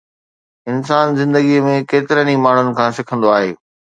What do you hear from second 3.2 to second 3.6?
آهي